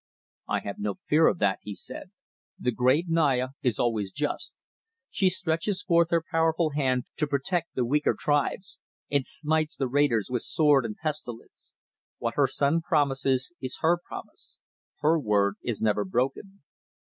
"I 0.47 0.61
have 0.61 0.79
no 0.79 0.95
fear 0.95 1.27
of 1.27 1.37
that," 1.37 1.59
he 1.61 1.75
said. 1.75 2.09
"The 2.57 2.71
great 2.71 3.07
Naya 3.07 3.49
is 3.61 3.77
always 3.77 4.11
just. 4.11 4.55
She 5.11 5.29
stretches 5.29 5.83
forth 5.83 6.09
her 6.09 6.23
powerful 6.31 6.71
hand 6.71 7.03
to 7.17 7.27
protect 7.27 7.75
the 7.75 7.85
weaker 7.85 8.15
tribes, 8.17 8.79
and 9.11 9.27
smites 9.27 9.75
the 9.77 9.87
raiders 9.87 10.27
with 10.31 10.41
sword 10.41 10.85
and 10.87 10.97
pestilence. 10.97 11.75
What 12.17 12.33
her 12.33 12.47
son 12.47 12.81
promises 12.81 13.53
is 13.61 13.77
her 13.81 13.99
promise. 14.03 14.57
Her 15.01 15.19
word 15.19 15.57
is 15.61 15.83
never 15.83 16.03
broken." 16.03 16.63